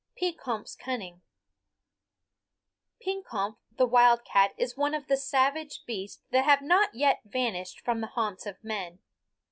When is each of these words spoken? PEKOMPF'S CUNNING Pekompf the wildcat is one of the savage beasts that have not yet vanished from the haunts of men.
PEKOMPF'S 0.17 0.75
CUNNING 0.77 1.21
Pekompf 3.05 3.57
the 3.77 3.85
wildcat 3.85 4.51
is 4.57 4.75
one 4.75 4.95
of 4.95 5.05
the 5.05 5.15
savage 5.15 5.85
beasts 5.85 6.23
that 6.31 6.43
have 6.45 6.63
not 6.63 6.95
yet 6.95 7.21
vanished 7.23 7.79
from 7.81 8.01
the 8.01 8.07
haunts 8.07 8.47
of 8.47 8.63
men. 8.63 8.97